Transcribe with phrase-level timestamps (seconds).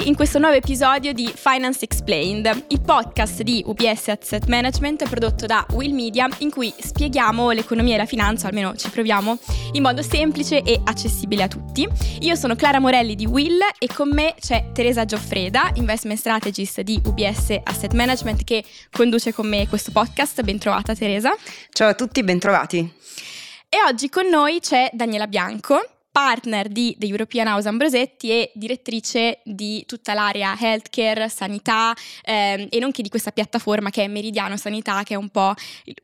[0.00, 5.46] Benvenuti in questo nuovo episodio di Finance Explained, il podcast di UBS Asset Management prodotto
[5.46, 9.38] da Will Media in cui spieghiamo l'economia e la finanza, almeno ci proviamo,
[9.72, 11.86] in modo semplice e accessibile a tutti.
[12.20, 17.00] Io sono Clara Morelli di Will e con me c'è Teresa Gioffreda, investment strategist di
[17.04, 20.42] UBS Asset Management che conduce con me questo podcast.
[20.42, 21.34] Bentrovata Teresa.
[21.70, 22.78] Ciao a tutti, bentrovati.
[23.68, 29.40] E oggi con noi c'è Daniela Bianco partner di The European House Ambrosetti e direttrice
[29.42, 35.02] di tutta l'area healthcare, sanità ehm, e nonché di questa piattaforma che è Meridiano Sanità,
[35.02, 35.54] che è un po'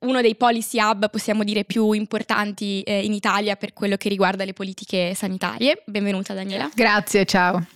[0.01, 4.47] uno dei policy hub, possiamo dire, più importanti eh, in Italia per quello che riguarda
[4.47, 5.83] le politiche sanitarie.
[5.85, 6.71] Benvenuta Daniela.
[6.75, 7.76] Grazie, ciao.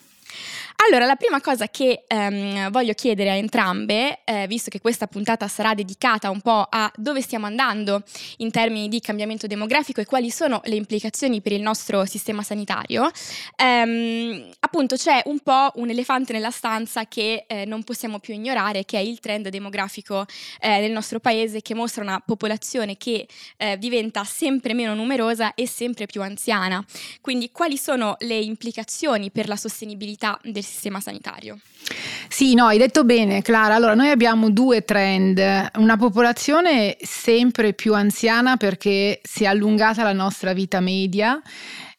[0.86, 5.46] Allora, la prima cosa che ehm, voglio chiedere a entrambe, eh, visto che questa puntata
[5.46, 8.02] sarà dedicata un po' a dove stiamo andando
[8.38, 13.10] in termini di cambiamento demografico e quali sono le implicazioni per il nostro sistema sanitario,
[13.56, 18.86] ehm, appunto c'è un po' un elefante nella stanza che eh, non possiamo più ignorare,
[18.86, 20.24] che è il trend demografico
[20.60, 25.68] eh, del nostro paese che mostra una popolazione che eh, diventa sempre meno numerosa e
[25.68, 26.82] sempre più anziana.
[27.20, 31.58] Quindi quali sono le implicazioni per la sostenibilità del sistema sanitario.
[32.28, 33.74] Sì, no, hai detto bene Clara.
[33.74, 35.38] Allora, noi abbiamo due trend.
[35.74, 41.40] Una popolazione sempre più anziana perché si è allungata la nostra vita media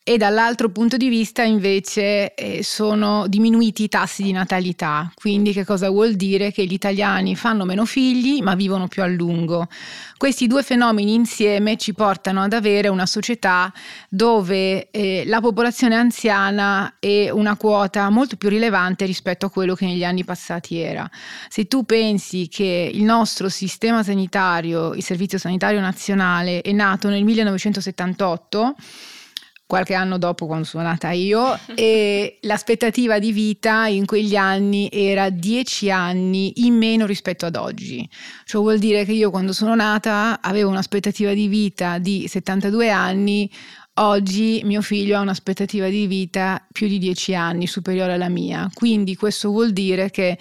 [0.03, 5.11] e dall'altro punto di vista invece eh, sono diminuiti i tassi di natalità.
[5.13, 6.51] Quindi che cosa vuol dire?
[6.51, 9.67] Che gli italiani fanno meno figli ma vivono più a lungo.
[10.17, 13.71] Questi due fenomeni insieme ci portano ad avere una società
[14.09, 19.85] dove eh, la popolazione anziana è una quota molto più rilevante rispetto a quello che
[19.85, 21.07] negli anni passati era.
[21.47, 27.23] Se tu pensi che il nostro sistema sanitario, il Servizio Sanitario Nazionale, è nato nel
[27.23, 28.75] 1978,
[29.71, 35.29] qualche anno dopo quando sono nata io e l'aspettativa di vita in quegli anni era
[35.29, 38.05] 10 anni in meno rispetto ad oggi.
[38.43, 43.49] Ciò vuol dire che io quando sono nata avevo un'aspettativa di vita di 72 anni,
[43.93, 48.69] oggi mio figlio ha un'aspettativa di vita più di 10 anni superiore alla mia.
[48.73, 50.37] Quindi questo vuol dire che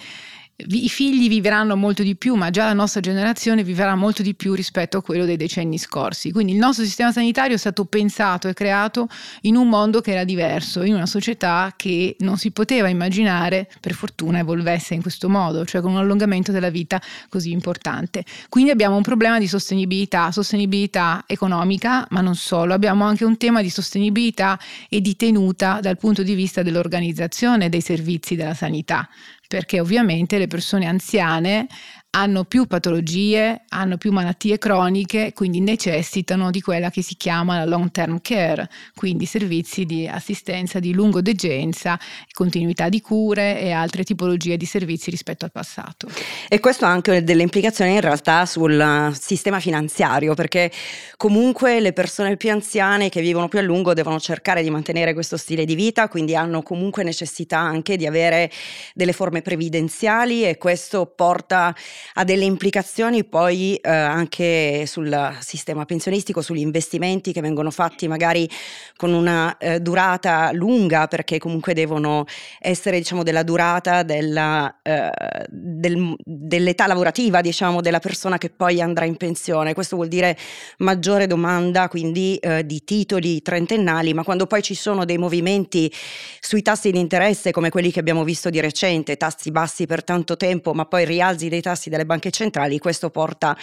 [0.67, 4.53] i figli vivranno molto di più, ma già la nostra generazione vivrà molto di più
[4.53, 6.31] rispetto a quello dei decenni scorsi.
[6.31, 9.07] Quindi il nostro sistema sanitario è stato pensato e creato
[9.41, 13.93] in un mondo che era diverso, in una società che non si poteva immaginare, per
[13.93, 18.23] fortuna, evolvesse in questo modo, cioè con un allungamento della vita così importante.
[18.49, 23.61] Quindi abbiamo un problema di sostenibilità, sostenibilità economica, ma non solo, abbiamo anche un tema
[23.61, 24.59] di sostenibilità
[24.89, 29.09] e di tenuta dal punto di vista dell'organizzazione dei servizi della sanità
[29.51, 31.67] perché ovviamente le persone anziane
[32.13, 37.65] hanno più patologie, hanno più malattie croniche, quindi necessitano di quella che si chiama la
[37.65, 41.97] long term care, quindi servizi di assistenza di lungodegenza,
[42.33, 46.09] continuità di cure e altre tipologie di servizi rispetto al passato.
[46.49, 50.69] E questo ha anche delle implicazioni in realtà sul sistema finanziario, perché
[51.15, 55.37] comunque le persone più anziane che vivono più a lungo devono cercare di mantenere questo
[55.37, 58.51] stile di vita, quindi hanno comunque necessità anche di avere
[58.93, 61.73] delle forme previdenziali e questo porta
[62.13, 68.49] ha delle implicazioni poi eh, anche sul sistema pensionistico, sugli investimenti che vengono fatti magari
[68.95, 72.25] con una eh, durata lunga perché comunque devono
[72.59, 75.09] essere diciamo della durata della, eh,
[75.49, 79.73] del, dell'età lavorativa diciamo della persona che poi andrà in pensione.
[79.73, 80.37] Questo vuol dire
[80.77, 85.91] maggiore domanda quindi eh, di titoli trentennali, ma quando poi ci sono dei movimenti
[86.39, 90.37] sui tassi di interesse come quelli che abbiamo visto di recente, tassi bassi per tanto
[90.37, 93.55] tempo, ma poi rialzi dei tassi delle banche centrali, questo porta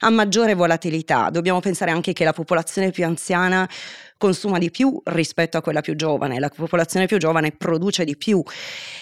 [0.00, 1.30] a maggiore volatilità.
[1.30, 3.66] Dobbiamo pensare anche che la popolazione più anziana
[4.18, 8.42] consuma di più rispetto a quella più giovane, la popolazione più giovane produce di più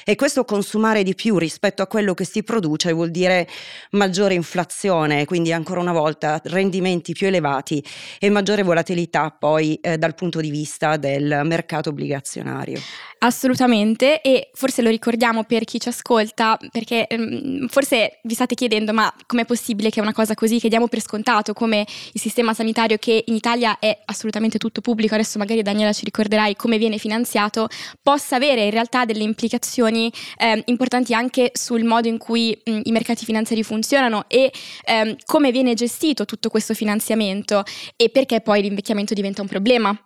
[0.04, 3.49] e questo consumare di più rispetto a quello che si produce vuol dire
[3.93, 7.82] maggiore inflazione, quindi ancora una volta rendimenti più elevati
[8.19, 12.81] e maggiore volatilità poi eh, dal punto di vista del mercato obbligazionario.
[13.19, 18.93] Assolutamente e forse lo ricordiamo per chi ci ascolta perché ehm, forse vi state chiedendo
[18.93, 22.99] ma com'è possibile che una cosa così che diamo per scontato come il sistema sanitario
[22.99, 27.69] che in Italia è assolutamente tutto pubblico, adesso magari Daniela ci ricorderai come viene finanziato,
[28.03, 32.93] possa avere in realtà delle implicazioni eh, importanti anche sul modo in cui mh, i
[32.93, 34.53] mercati finanziari funzionano e
[34.85, 37.62] ehm, come viene gestito tutto questo finanziamento
[37.97, 39.99] e perché poi l'invecchiamento diventa un problema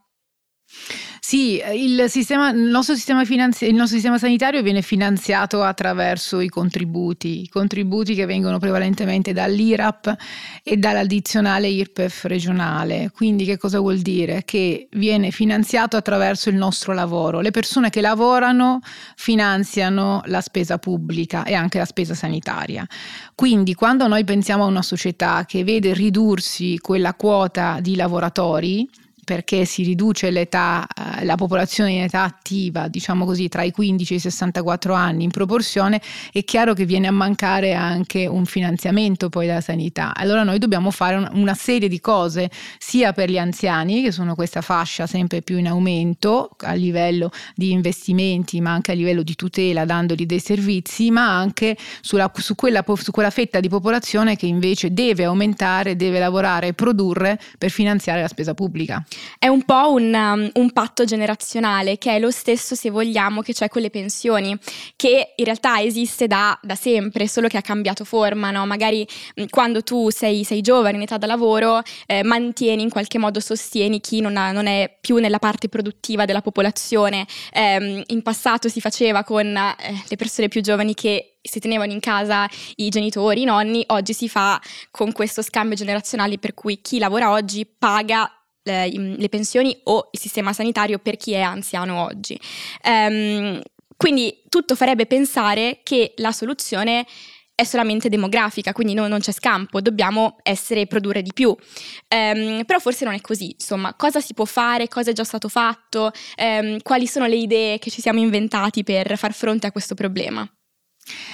[1.23, 2.95] Sì, il, sistema, il, nostro
[3.25, 9.33] finanzi- il nostro sistema sanitario viene finanziato attraverso i contributi, i contributi che vengono prevalentemente
[9.33, 10.17] dall'IRAP
[10.63, 13.11] e dall'addizionale IRPEF regionale.
[13.15, 14.43] Quindi che cosa vuol dire?
[14.45, 17.41] Che viene finanziato attraverso il nostro lavoro.
[17.41, 18.81] Le persone che lavorano
[19.15, 22.87] finanziano la spesa pubblica e anche la spesa sanitaria.
[23.35, 28.89] Quindi quando noi pensiamo a una società che vede ridursi quella quota di lavoratori,
[29.31, 34.15] perché si riduce l'età, eh, la popolazione in età attiva, diciamo così, tra i 15
[34.15, 39.29] e i 64 anni in proporzione, è chiaro che viene a mancare anche un finanziamento
[39.29, 40.13] poi della sanità.
[40.17, 42.51] Allora noi dobbiamo fare una serie di cose,
[42.81, 47.71] sia per gli anziani, che sono questa fascia sempre più in aumento a livello di
[47.71, 52.85] investimenti, ma anche a livello di tutela, dandogli dei servizi, ma anche sulla, su, quella,
[52.97, 58.23] su quella fetta di popolazione che invece deve aumentare, deve lavorare e produrre per finanziare
[58.23, 59.05] la spesa pubblica.
[59.39, 63.53] È un po' un, um, un, patto generazionale che è lo stesso, se vogliamo, che
[63.53, 64.57] c'è con le pensioni,
[64.97, 68.51] che in realtà esiste da, da sempre, solo che ha cambiato forma.
[68.51, 68.67] No?
[68.67, 69.07] Magari
[69.37, 73.41] mh, quando tu sei, sei, giovane in età da lavoro, eh, mantieni in qualche modo,
[73.41, 77.27] sostieni chi non, ha, non, è più nella parte produttiva della popolazione.
[77.53, 79.75] Eh, in passato si faceva con eh,
[80.09, 84.29] le persone più giovani che si tenevano in casa i genitori, i nonni, oggi si
[84.29, 88.31] fa con questo scambio generazionale per cui chi lavora oggi paga
[88.63, 92.39] le, le pensioni o il sistema sanitario per chi è anziano oggi.
[92.85, 93.61] Um,
[93.97, 97.07] quindi tutto farebbe pensare che la soluzione
[97.55, 101.49] è solamente demografica, quindi no, non c'è scampo, dobbiamo essere produrre di più.
[101.51, 105.49] Um, però forse non è così, insomma, cosa si può fare, cosa è già stato
[105.49, 109.95] fatto, um, quali sono le idee che ci siamo inventati per far fronte a questo
[109.95, 110.51] problema.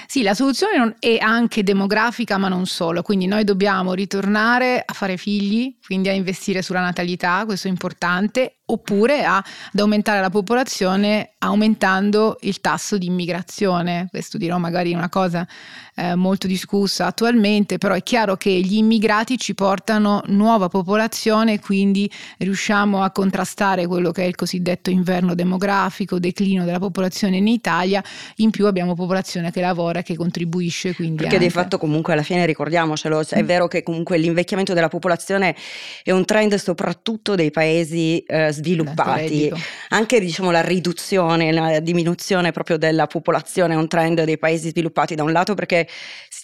[0.06, 3.02] Sì, la soluzione è anche demografica, ma non solo.
[3.02, 8.55] Quindi noi dobbiamo ritornare a fare figli, quindi a investire sulla natalità, questo è importante,
[8.66, 14.08] oppure a, ad aumentare la popolazione aumentando il tasso di immigrazione.
[14.10, 15.46] Questo dirò magari una cosa
[15.94, 22.10] eh, molto discussa attualmente, però è chiaro che gli immigrati ci portano nuova popolazione, quindi
[22.38, 28.02] riusciamo a contrastare quello che è il cosiddetto inverno demografico, declino della popolazione in Italia,
[28.36, 30.94] in più abbiamo popolazione che lavora e che contribuisce.
[30.94, 31.46] Quindi Perché anche...
[31.46, 33.46] di fatto comunque alla fine ricordiamocelo, è mm.
[33.46, 35.54] vero che comunque l'invecchiamento della popolazione
[36.02, 39.50] è un trend soprattutto dei paesi eh, sviluppati,
[39.90, 45.14] anche diciamo la riduzione, la diminuzione proprio della popolazione è un trend dei paesi sviluppati
[45.14, 45.86] da un lato perché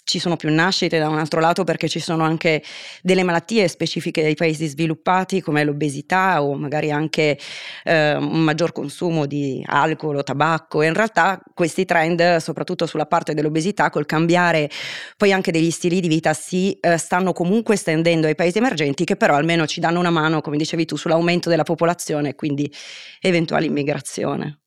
[0.05, 2.63] ci sono più nascite, da un altro lato perché ci sono anche
[3.03, 7.39] delle malattie specifiche dei paesi sviluppati come l'obesità o magari anche
[7.85, 10.83] eh, un maggior consumo di alcol o tabacco.
[10.83, 14.71] E in realtà questi trend soprattutto sulla parte dell'obesità col cambiare
[15.17, 19.17] poi anche degli stili di vita si eh, stanno comunque estendendo ai paesi emergenti che
[19.17, 22.71] però almeno ci danno una mano come dicevi tu sull'aumento della popolazione e quindi
[23.21, 24.63] eventuale immigrazione.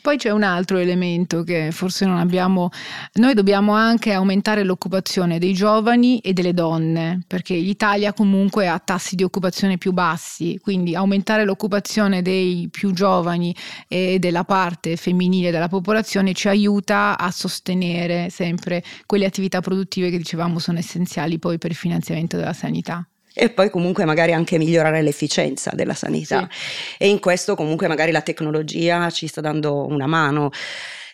[0.00, 2.70] Poi c'è un altro elemento che forse non abbiamo,
[3.14, 9.14] noi dobbiamo anche aumentare l'occupazione dei giovani e delle donne, perché l'Italia comunque ha tassi
[9.14, 13.54] di occupazione più bassi, quindi aumentare l'occupazione dei più giovani
[13.88, 20.18] e della parte femminile della popolazione ci aiuta a sostenere sempre quelle attività produttive che
[20.18, 25.02] dicevamo sono essenziali poi per il finanziamento della sanità e poi comunque magari anche migliorare
[25.02, 26.48] l'efficienza della sanità.
[26.50, 26.94] Sì.
[26.98, 30.50] E in questo comunque magari la tecnologia ci sta dando una mano.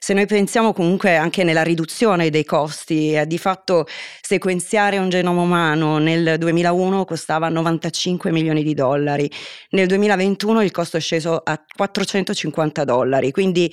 [0.02, 3.86] Se noi pensiamo comunque anche nella riduzione dei costi, eh, di fatto
[4.22, 9.30] sequenziare un genoma umano nel 2001 costava 95 milioni di dollari,
[9.72, 13.70] nel 2021 il costo è sceso a 450 dollari, quindi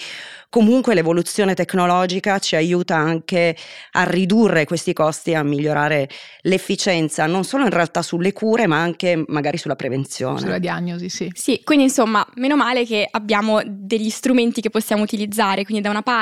[0.50, 3.56] comunque l'evoluzione tecnologica ci aiuta anche
[3.92, 6.10] a ridurre questi costi e a migliorare
[6.42, 10.40] l'efficienza, non solo in realtà sulle cure, ma anche magari sulla prevenzione.
[10.40, 11.32] Sulla diagnosi, sì.
[11.34, 16.02] Sì, quindi insomma, meno male che abbiamo degli strumenti che possiamo utilizzare, quindi da una
[16.02, 16.16] parte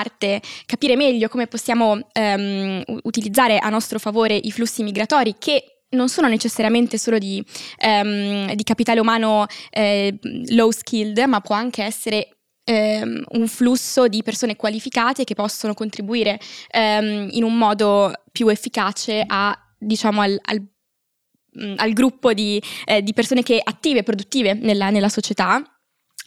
[0.65, 6.27] capire meglio come possiamo um, utilizzare a nostro favore i flussi migratori che non sono
[6.27, 7.43] necessariamente solo di,
[7.85, 10.17] um, di capitale umano eh,
[10.49, 12.35] low skilled, ma può anche essere
[12.65, 16.39] ehm, un flusso di persone qualificate che possono contribuire
[16.71, 20.65] ehm, in un modo più efficace a, diciamo, al, al,
[21.77, 25.63] al gruppo di, eh, di, persone che attive e produttive nella, nella società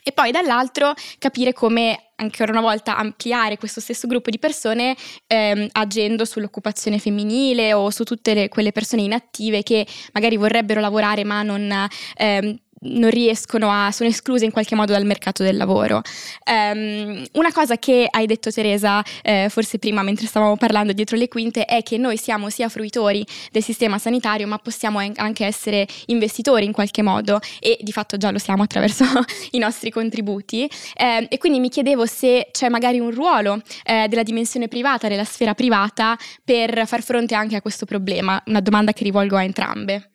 [0.08, 4.96] e poi dall'altro capire come ancora una volta ampliare questo stesso gruppo di persone
[5.26, 11.24] ehm, agendo sull'occupazione femminile o su tutte le, quelle persone inattive che magari vorrebbero lavorare
[11.24, 11.86] ma non,
[12.16, 16.02] ehm, non riescono a, sono escluse in qualche modo dal mercato del lavoro.
[16.50, 21.28] Um, una cosa che hai detto Teresa, eh, forse prima mentre stavamo parlando dietro le
[21.28, 26.64] quinte, è che noi siamo sia fruitori del sistema sanitario, ma possiamo anche essere investitori
[26.64, 29.04] in qualche modo e di fatto già lo siamo attraverso
[29.52, 30.68] i nostri contributi.
[30.94, 35.24] Eh, e quindi mi chiedevo se c'è magari un ruolo eh, della dimensione privata, della
[35.24, 38.40] sfera privata, per far fronte anche a questo problema.
[38.46, 40.12] Una domanda che rivolgo a entrambe.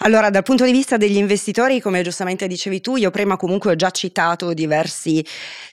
[0.00, 3.76] Allora, dal punto di vista degli investitori, come giustamente dicevi tu, io prima comunque ho
[3.76, 5.24] già citato diversi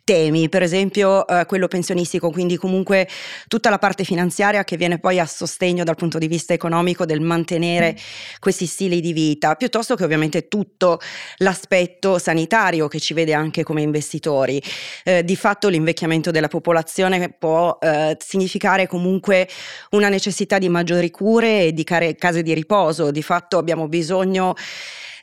[0.03, 3.08] temi, per esempio eh, quello pensionistico, quindi comunque
[3.48, 7.22] tutta la parte finanziaria che viene poi a sostegno dal punto di vista economico del
[7.22, 8.36] mantenere mm.
[8.39, 11.00] questi stili di vita, piuttosto che ovviamente tutto
[11.38, 14.62] l'aspetto sanitario che ci vede anche come investitori.
[15.03, 19.48] Eh, di fatto l'invecchiamento della popolazione può eh, significare comunque
[19.92, 24.55] una necessità di maggiori cure e di care- case di riposo, di fatto abbiamo bisogno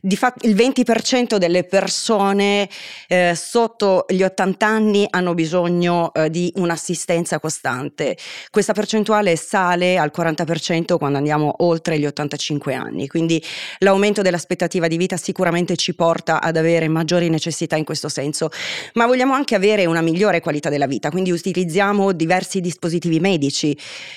[0.01, 2.69] di fatto il 20% delle persone
[3.09, 8.17] eh, sotto gli 80 anni hanno bisogno eh, di un'assistenza costante.
[8.51, 13.43] Questa percentuale sale al 40% quando andiamo oltre gli 85 anni, quindi
[13.79, 18.51] l'aumento dell'aspettativa di vita sicuramente ci porta ad avere maggiori necessità in questo senso,
[18.95, 23.77] ma vogliamo anche avere una migliore qualità della vita, quindi utilizziamo diversi dispositivi medici,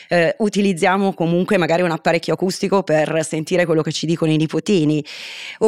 [0.09, 5.03] eh, utilizziamo comunque magari un apparecchio acustico per sentire quello che ci dicono i nipotini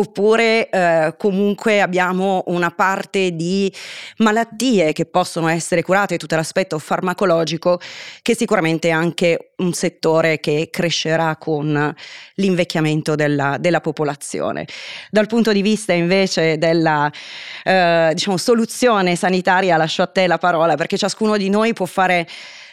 [0.05, 3.71] oppure eh, comunque abbiamo una parte di
[4.17, 7.79] malattie che possono essere curate, tutto l'aspetto farmacologico,
[8.21, 11.95] che sicuramente è anche un settore che crescerà con
[12.35, 14.67] l'invecchiamento della, della popolazione.
[15.09, 17.11] Dal punto di vista invece della
[17.63, 22.27] eh, diciamo, soluzione sanitaria, lascio a te la parola, perché ciascuno di noi può fare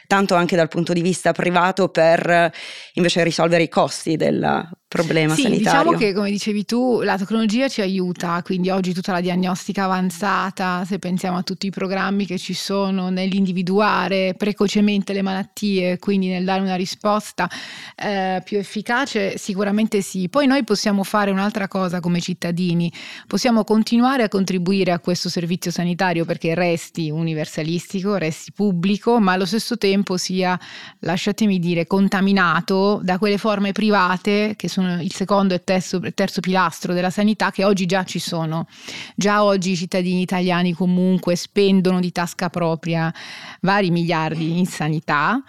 [0.06, 2.52] tanto anche dal punto di vista privato per
[2.94, 5.80] invece risolvere i costi del problema sì, sanitario.
[5.80, 10.84] Diciamo che come dicevi tu la tecnologia ci aiuta, quindi oggi tutta la diagnostica avanzata,
[10.84, 16.44] se pensiamo a tutti i programmi che ci sono nell'individuare precocemente le malattie, quindi nel
[16.44, 17.48] dare una risposta
[17.96, 20.28] eh, più efficace, sicuramente sì.
[20.28, 22.92] Poi noi possiamo fare un'altra cosa come cittadini,
[23.26, 29.46] possiamo continuare a contribuire a questo servizio sanitario perché resti universalistico, resti pubblico, ma allo
[29.46, 30.58] stesso tempo sia,
[31.00, 36.92] lasciatemi dire, contaminato da quelle forme private che sono il secondo e terzo, terzo pilastro
[36.92, 38.66] della sanità che oggi già ci sono.
[39.14, 43.12] Già oggi i cittadini italiani comunque spendono di tasca propria
[43.60, 45.42] vari miliardi in sanità.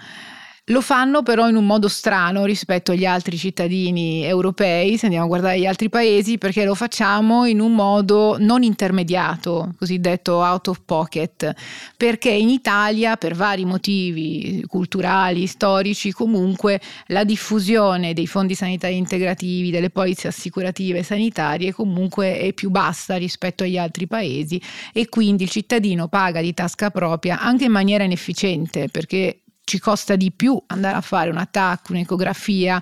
[0.67, 5.27] Lo fanno però in un modo strano rispetto agli altri cittadini europei, se andiamo a
[5.27, 10.79] guardare gli altri paesi, perché lo facciamo in un modo non intermediato, cosiddetto out of
[10.86, 11.53] pocket,
[11.98, 19.70] perché in Italia, per vari motivi culturali, storici, comunque la diffusione dei fondi sanitari integrativi,
[19.70, 24.62] delle polizze assicurative sanitarie comunque è più bassa rispetto agli altri paesi
[24.93, 30.15] e quindi il cittadino paga di tasca propria anche in maniera inefficiente, perché ci costa
[30.15, 32.82] di più andare a fare un attacco, un'ecografia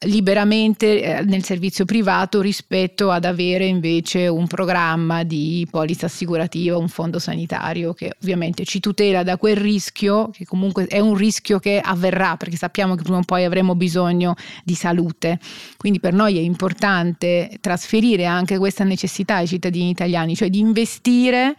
[0.00, 6.88] liberamente eh, nel servizio privato rispetto ad avere invece un programma di polizza assicurativa, un
[6.88, 11.80] fondo sanitario che ovviamente ci tutela da quel rischio, che comunque è un rischio che
[11.80, 15.38] avverrà perché sappiamo che prima o poi avremo bisogno di salute.
[15.76, 21.54] Quindi per noi è importante trasferire anche questa necessità ai cittadini italiani, cioè di investire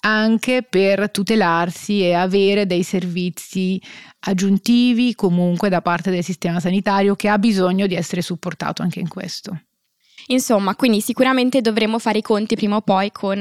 [0.00, 3.80] anche per tutelarsi e avere dei servizi
[4.24, 9.08] aggiuntivi comunque da parte del sistema sanitario che ha bisogno di essere supportato anche in
[9.08, 9.58] questo.
[10.28, 13.38] Insomma, quindi sicuramente dovremo fare i conti prima o poi con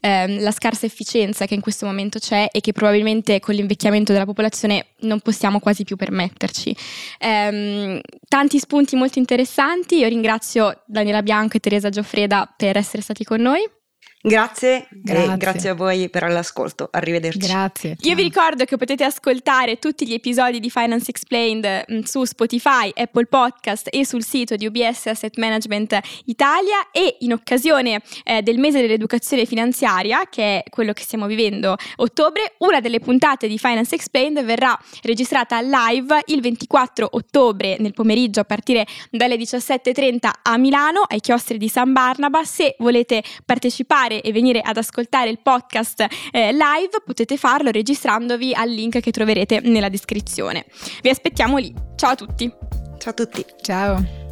[0.00, 4.26] ehm, la scarsa efficienza che in questo momento c'è e che probabilmente con l'invecchiamento della
[4.26, 6.76] popolazione non possiamo quasi più permetterci.
[7.18, 13.24] Ehm, tanti spunti molto interessanti, io ringrazio Daniela Bianco e Teresa Gioffreda per essere stati
[13.24, 13.77] con noi.
[14.20, 15.36] Grazie, grazie.
[15.36, 16.88] grazie a voi per l'ascolto.
[16.90, 17.38] Arrivederci.
[17.38, 17.96] Grazie.
[18.00, 22.90] Io vi ricordo che potete ascoltare tutti gli episodi di Finance Explained mm, su Spotify,
[22.94, 28.58] Apple Podcast e sul sito di UBS Asset Management Italia e in occasione eh, del
[28.58, 33.94] mese dell'educazione finanziaria, che è quello che stiamo vivendo ottobre, una delle puntate di Finance
[33.94, 41.02] Explained verrà registrata live il 24 ottobre nel pomeriggio a partire dalle 17.30 a Milano
[41.06, 42.42] ai chiostri di San Barnaba.
[42.42, 48.54] Se volete partecipare ascoltare e venire ad ascoltare il podcast eh, live, potete farlo registrandovi
[48.54, 50.64] al link che troverete nella descrizione.
[51.02, 51.72] Vi aspettiamo lì.
[51.94, 52.50] Ciao a tutti.
[52.98, 53.44] Ciao a tutti.
[53.60, 54.26] Ciao.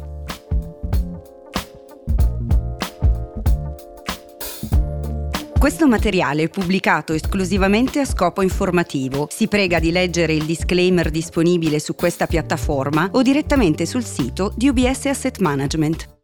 [5.59, 9.27] Questo materiale è pubblicato esclusivamente a scopo informativo.
[9.31, 14.69] Si prega di leggere il disclaimer disponibile su questa piattaforma o direttamente sul sito di
[14.69, 16.16] UBS Asset Management.